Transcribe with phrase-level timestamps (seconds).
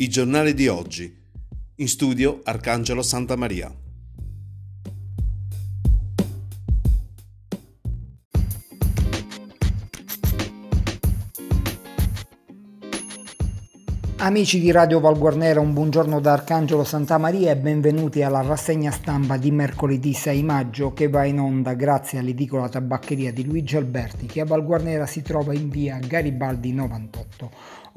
[0.00, 1.12] I giornali di oggi.
[1.74, 3.74] In studio Arcangelo Santa Maria.
[14.20, 19.36] Amici di Radio Valguarnera, un buongiorno da Arcangelo Santa Maria e benvenuti alla rassegna stampa
[19.36, 24.42] di mercoledì 6 maggio che va in onda grazie all'edicola tabaccheria di Luigi Alberti che
[24.42, 27.50] a Valguarnera si trova in via Garibaldi 98.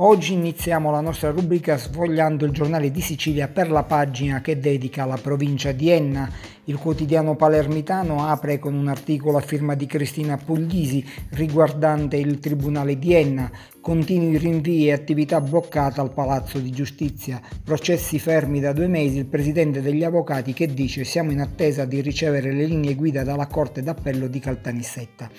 [0.04, 5.04] Oggi iniziamo la nostra rubrica sfogliando il giornale di Sicilia per la pagina che dedica
[5.04, 6.27] alla provincia di Enna.
[6.64, 12.98] Il quotidiano palermitano apre con un articolo a firma di Cristina Puglisi riguardante il Tribunale
[12.98, 13.52] di Enna.
[13.80, 17.40] Continui rinvii e attività bloccata al Palazzo di Giustizia.
[17.63, 19.20] Processi fermi da due mesi.
[19.20, 23.46] Il presidente degli avvocati che dice siamo in attesa di ricevere le linee guida dalla
[23.46, 25.30] Corte d'Appello di Caltanissetta.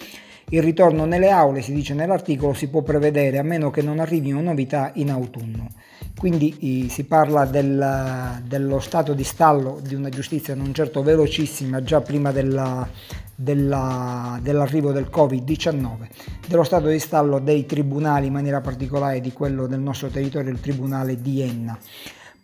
[0.52, 4.38] Il ritorno nelle aule, si dice nell'articolo, si può prevedere a meno che non arrivino
[4.42, 5.70] novità in autunno.
[6.14, 12.02] Quindi si parla del, dello stato di stallo di una giustizia non certo velocissima già
[12.02, 12.86] prima della,
[13.34, 16.08] della, dell'arrivo del Covid-19,
[16.46, 20.60] dello stato di stallo dei tribunali, in maniera particolare di quello del nostro territorio, il
[20.60, 21.78] Tribunale di Enna.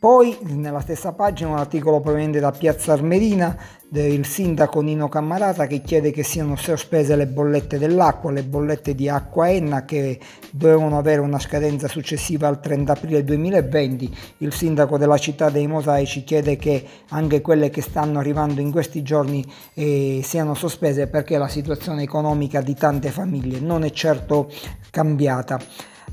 [0.01, 3.57] Poi nella stessa pagina un articolo proveniente da Piazza Armerina
[3.89, 9.09] del sindaco Nino Cammarata che chiede che siano sospese le bollette dell'acqua, le bollette di
[9.09, 10.21] acqua Enna che
[10.53, 14.17] dovevano avere una scadenza successiva al 30 aprile 2020.
[14.39, 19.03] Il sindaco della città dei Mosaici chiede che anche quelle che stanno arrivando in questi
[19.03, 24.49] giorni eh, siano sospese perché la situazione economica di tante famiglie non è certo
[24.93, 25.59] cambiata.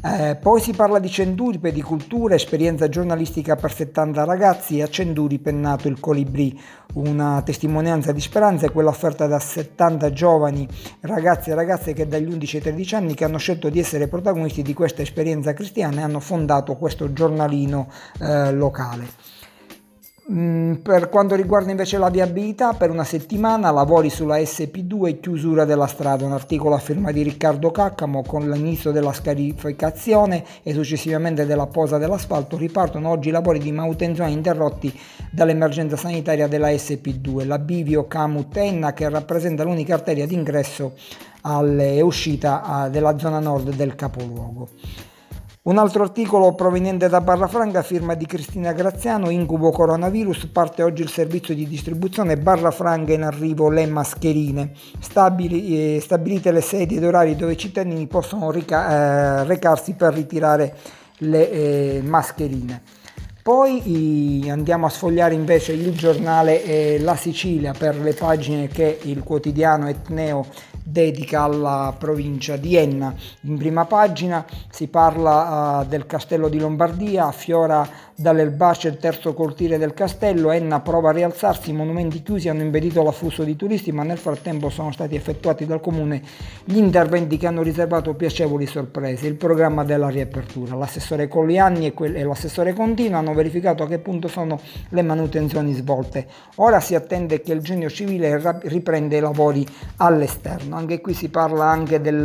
[0.04, 4.82] Eh, poi si parla di Cenduripe, di cultura, esperienza giornalistica per 70 ragazzi.
[4.82, 6.60] A Cenduripe è nato il Colibrì,
[6.94, 10.68] una testimonianza di speranza, quella offerta da 70 giovani
[11.02, 14.62] ragazzi e ragazze che dagli 11 ai 13 anni che hanno scelto di essere protagonisti
[14.62, 17.88] di questa esperienza cristiana e hanno fondato questo giornalino
[18.20, 19.35] eh, locale.
[20.32, 25.66] Mm, per quanto riguarda invece la viabilità, per una settimana lavori sulla SP2 e chiusura
[25.66, 31.46] della strada, un articolo a firma di Riccardo Caccamo con l'inizio della scarificazione e successivamente
[31.46, 32.58] della posa dell'asfalto.
[32.58, 34.92] Ripartono oggi i lavori di manutenzione interrotti
[35.30, 40.94] dall'emergenza sanitaria della SP2, la Bivio Camut Enna che rappresenta l'unica arteria d'ingresso
[41.78, 44.70] e uscita della zona nord del capoluogo.
[45.66, 51.10] Un altro articolo proveniente da Barrafranca, firma di Cristina Graziano, incubo coronavirus, parte oggi il
[51.10, 57.36] servizio di distribuzione Barrafranca in arrivo le mascherine, Stabili, eh, stabilite le sedi ed orari
[57.36, 60.76] dove i cittadini possono rica- eh, recarsi per ritirare
[61.18, 62.84] le eh, mascherine.
[63.42, 69.24] Poi andiamo a sfogliare invece il giornale eh, La Sicilia per le pagine che il
[69.24, 70.46] quotidiano Etneo
[70.88, 73.14] dedica alla provincia di Enna.
[73.42, 79.78] In prima pagina si parla uh, del castello di Lombardia, affiora dall'erbaceo il terzo cortile
[79.78, 84.04] del castello, Enna prova a rialzarsi, i monumenti chiusi hanno impedito l'afflusso di turisti, ma
[84.04, 86.22] nel frattempo sono stati effettuati dal comune
[86.64, 89.28] gli interventi che hanno riservato piacevoli sorprese.
[89.28, 94.60] Il programma della riapertura, l'assessore Collianni e, l'assessore Contino hanno verificato a che punto sono
[94.90, 96.26] le manutenzioni svolte.
[96.56, 99.68] Ora si attende che il genio civile riprenda i lavori
[99.98, 100.78] all'esterno.
[100.78, 102.24] Anche qui si parla anche del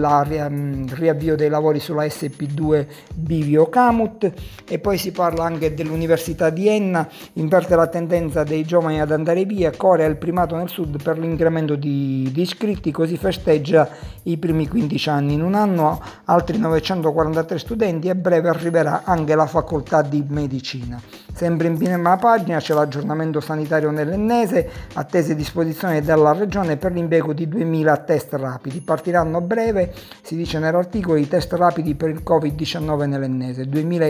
[0.51, 4.33] mm, riavvio dei lavori sulla SP2 Bivio Camut
[4.69, 9.45] e poi si parla anche dell'Università di Enna inverte la tendenza dei giovani ad andare
[9.45, 13.89] via, Corea è il primato nel sud per l'incremento di, di iscritti, così festeggia
[14.25, 15.35] i primi 15 anni.
[15.35, 21.01] In un anno altri 943 studenti e a breve arriverà anche la facoltà di medicina.
[21.33, 27.49] Sempre in prima pagina c'è l'aggiornamento sanitario nell'Ennese, attese disposizioni della Regione per l'impiego di
[27.49, 28.81] 2000 test rapidi.
[28.81, 33.67] Partiranno a breve, si dice nell'articolo, i test rapidi per il Covid-19 nell'Ennese.
[33.67, 34.07] 2000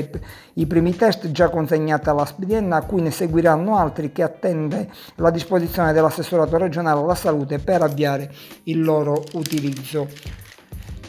[0.55, 5.31] i primi test già consegnati alla SPDN, a cui ne seguiranno altri che attende la
[5.31, 8.33] disposizione dell'assessorato regionale alla salute per avviare
[8.65, 10.09] il loro utilizzo.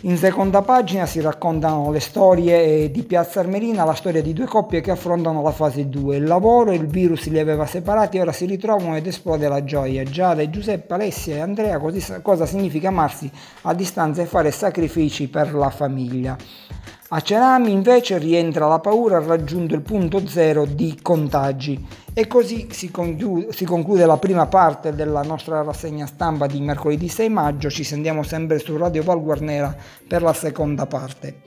[0.01, 4.81] In seconda pagina si raccontano le storie di Piazza Armerina, la storia di due coppie
[4.81, 6.17] che affrontano la fase 2.
[6.17, 10.03] Il lavoro, il virus li aveva separati, ora si ritrovano ed esplode la gioia.
[10.03, 11.79] Giada e Giuseppe, Alessia e Andrea,
[12.21, 13.31] cosa significa amarsi
[13.61, 16.35] a distanza e fare sacrifici per la famiglia.
[17.13, 21.85] A Cerami invece rientra la paura ha raggiunto il punto zero di contagi.
[22.13, 27.09] E così si conclude, si conclude, la prima parte della nostra rassegna stampa di mercoledì
[27.09, 29.75] 6 maggio, ci sentiamo sempre su Radio Val Guarnera
[30.07, 31.41] per la seconda parte.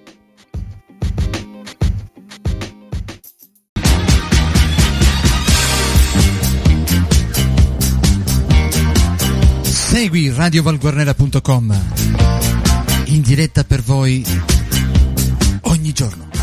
[9.63, 11.83] Segui radiovalguarnera.com
[13.07, 14.25] in diretta per voi
[15.95, 16.34] Chicharro.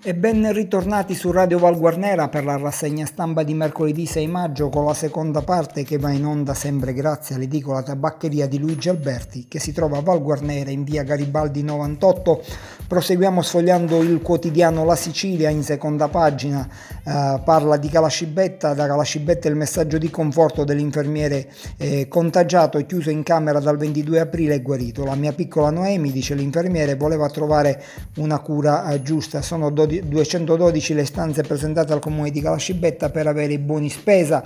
[0.00, 4.68] E ben ritornati su Radio Val Guarnera per la rassegna stampa di mercoledì 6 maggio
[4.68, 9.46] con la seconda parte che va in onda sempre grazie all'edicola tabaccheria di Luigi Alberti
[9.48, 12.42] che si trova a Val Guarnera in via Garibaldi 98.
[12.86, 16.66] Proseguiamo sfogliando il quotidiano La Sicilia in seconda pagina,
[17.04, 23.10] eh, parla di Calascibetta, da Calascibetta il messaggio di conforto dell'infermiere eh, contagiato e chiuso
[23.10, 25.04] in camera dal 22 aprile e guarito.
[25.04, 27.82] La mia piccola Noemi, dice l'infermiere, voleva trovare
[28.18, 29.42] una cura eh, giusta.
[29.42, 34.44] Sono 12 212 le stanze presentate al comune di Calascibetta per avere i buoni spesa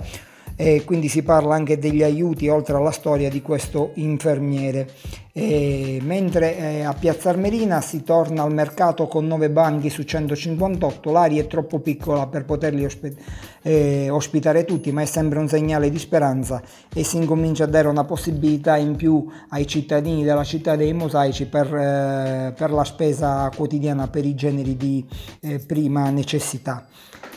[0.55, 4.87] e quindi si parla anche degli aiuti oltre alla storia di questo infermiere.
[5.35, 11.11] E mentre eh, a Piazza Armerina si torna al mercato con 9 banchi su 158,
[11.11, 13.15] l'aria è troppo piccola per poterli osp-
[13.63, 16.61] eh, ospitare tutti, ma è sempre un segnale di speranza
[16.93, 21.47] e si incomincia a dare una possibilità in più ai cittadini della città dei mosaici
[21.47, 25.03] per, eh, per la spesa quotidiana per i generi di
[25.39, 26.85] eh, prima necessità.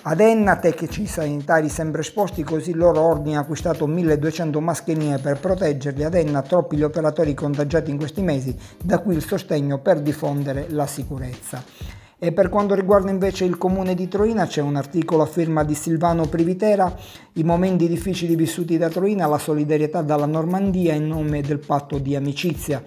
[0.09, 6.05] Ad Enna tecnici sanitari sempre esposti, così loro ordine ha acquistato 1200 mascherine per proteggerli.
[6.05, 10.67] Ad Enna troppi gli operatori contagiati in questi mesi, da qui il sostegno per diffondere
[10.69, 12.06] la sicurezza.
[12.19, 15.75] E per quanto riguarda invece il comune di Troina c'è un articolo a firma di
[15.75, 16.97] Silvano Privitera,
[17.35, 22.17] i momenti difficili vissuti da Troina, la solidarietà dalla Normandia in nome del patto di
[22.17, 22.83] amicizia.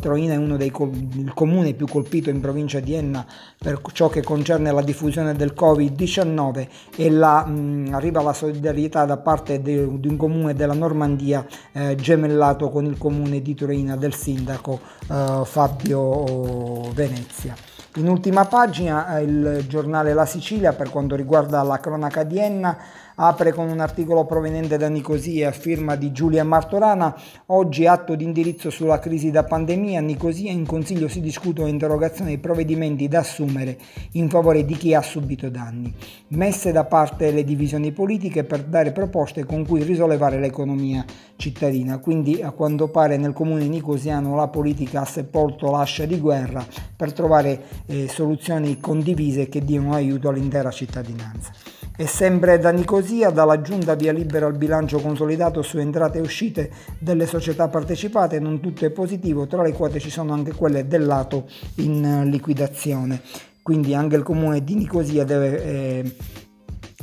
[0.00, 0.72] Troina è uno dei
[1.16, 3.26] il comune più colpito in provincia di Enna
[3.58, 9.18] per ciò che concerne la diffusione del Covid-19 e la, mh, arriva la solidarietà da
[9.18, 14.14] parte di, di un comune della Normandia eh, gemellato con il comune di Troina del
[14.14, 17.54] sindaco eh, Fabio Venezia.
[17.94, 22.76] In ultima pagina eh, il giornale La Sicilia per quanto riguarda la cronaca di Enna
[23.22, 27.14] apre con un articolo proveniente da Nicosia a firma di Giulia Martorana.
[27.46, 30.00] Oggi atto di indirizzo sulla crisi da pandemia.
[30.00, 33.76] Nicosia in consiglio si discutono interrogazioni e provvedimenti da assumere
[34.12, 35.94] in favore di chi ha subito danni.
[36.28, 41.04] Messe da parte le divisioni politiche per dare proposte con cui risollevare l'economia
[41.36, 41.98] cittadina.
[41.98, 46.64] Quindi a quanto pare nel comune nicosiano la politica ha sepolto l'ascia di guerra
[46.96, 51.79] per trovare eh, soluzioni condivise che diano aiuto all'intera cittadinanza.
[52.00, 56.70] E sempre da Nicosia, dalla giunta via libera al bilancio consolidato su entrate e uscite
[56.98, 61.04] delle società partecipate, non tutto è positivo, tra le quote ci sono anche quelle del
[61.04, 63.20] lato in liquidazione.
[63.60, 66.16] Quindi anche il comune di Nicosia deve eh,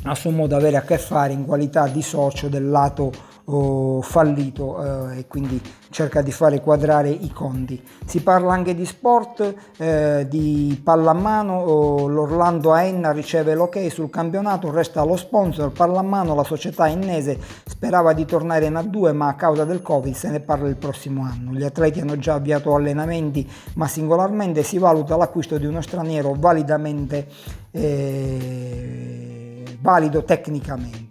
[0.02, 3.12] a suo modo avere a che fare in qualità di socio del lato
[3.48, 5.60] oh, fallito eh, e quindi
[5.90, 7.82] cerca di fare quadrare i conti.
[8.04, 14.70] Si parla anche di sport, eh, di pallamano, oh, l'Orlando Aenna riceve l'ok sul campionato,
[14.70, 19.64] resta lo sponsor, pallamano, la società ennese sperava di tornare in A2 ma a causa
[19.64, 21.52] del Covid se ne parla il prossimo anno.
[21.52, 27.26] Gli atleti hanno già avviato allenamenti ma singolarmente si valuta l'acquisto di uno straniero validamente
[27.70, 31.07] eh, valido tecnicamente.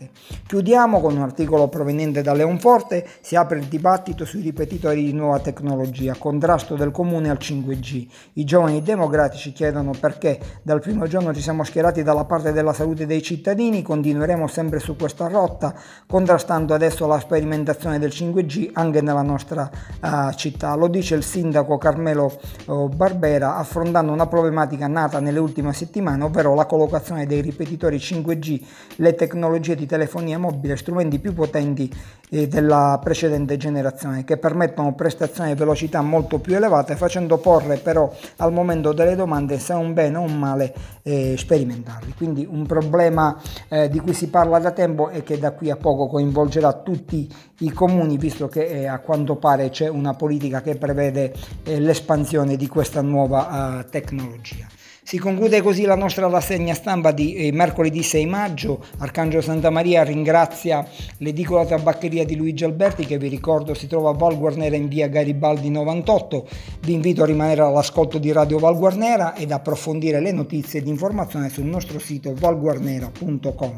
[0.47, 5.39] Chiudiamo con un articolo proveniente da Leonforte, si apre il dibattito sui ripetitori di nuova
[5.41, 8.07] tecnologia, contrasto del comune al 5G.
[8.35, 13.05] I giovani democratici chiedono perché dal primo giorno ci siamo schierati dalla parte della salute
[13.05, 15.75] dei cittadini, continueremo sempre su questa rotta,
[16.07, 19.69] contrastando adesso la sperimentazione del 5G anche nella nostra
[20.01, 20.75] uh, città.
[20.75, 26.55] Lo dice il sindaco Carmelo uh, Barbera affrontando una problematica nata nelle ultime settimane, ovvero
[26.55, 28.61] la collocazione dei ripetitori 5G,
[28.95, 31.91] le tecnologie di telefonia mobile strumenti più potenti
[32.29, 38.11] eh, della precedente generazione che permettono prestazioni e velocità molto più elevate facendo porre però
[38.37, 42.13] al momento delle domande se è un bene o un male eh, sperimentarli.
[42.15, 43.39] Quindi un problema
[43.69, 47.33] eh, di cui si parla da tempo e che da qui a poco coinvolgerà tutti
[47.59, 52.55] i comuni visto che eh, a quanto pare c'è una politica che prevede eh, l'espansione
[52.55, 54.67] di questa nuova tecnologia.
[55.07, 58.83] Si conclude così la nostra rassegna stampa di eh, mercoledì 6 maggio.
[58.97, 60.85] Arcangelo Santa Maria ringrazia
[61.19, 65.07] l'edicola tabaccheria di Luigi Alberti che vi ricordo si trova a Val Guarnera in via
[65.07, 66.45] Garibaldi 98.
[66.81, 71.47] Vi invito a rimanere all'ascolto di Radio Val Guarnera ed approfondire le notizie ed informazioni
[71.47, 73.75] sul nostro sito valguarnera.com.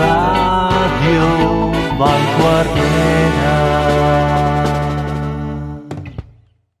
[0.00, 3.39] Radio Val Guarnera